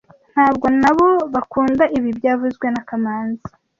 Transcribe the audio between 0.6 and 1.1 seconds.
nabo